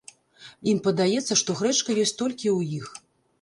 Ім 0.71 0.79
падаецца, 0.87 1.37
што 1.41 1.57
грэчка 1.59 1.99
ёсць 2.05 2.15
толькі 2.23 2.47
ў 2.57 2.81
іх. 2.81 2.91